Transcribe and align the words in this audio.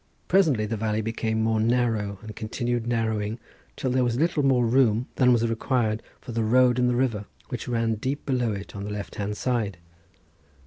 Presently 0.27 0.65
the 0.65 0.77
valley 0.77 1.03
became 1.03 1.43
more 1.43 1.59
narrow, 1.59 2.17
and 2.23 2.35
continued 2.35 2.87
narrowing 2.87 3.37
till 3.75 3.91
there 3.91 4.03
was 4.03 4.17
little 4.17 4.41
more 4.41 4.65
room 4.65 5.05
than 5.17 5.31
was 5.31 5.47
required 5.47 6.01
for 6.19 6.31
the 6.31 6.41
road 6.43 6.79
and 6.79 6.89
the 6.89 6.95
river, 6.95 7.25
which 7.49 7.67
ran 7.67 7.93
deep 7.93 8.25
below 8.25 8.51
it 8.51 8.75
on 8.75 8.83
the 8.83 8.89
left 8.89 9.13
hand 9.17 9.37
side. 9.37 9.77